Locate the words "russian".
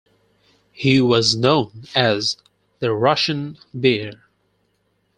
2.91-3.59